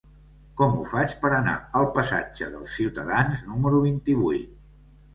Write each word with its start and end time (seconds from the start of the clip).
Com 0.61 0.71
ho 0.77 0.85
faig 0.93 1.13
per 1.25 1.31
anar 1.41 1.53
al 1.81 1.87
passatge 1.99 2.51
dels 2.57 2.75
Ciutadans 2.81 3.47
número 3.55 3.87
vint-i-vuit? 3.89 4.61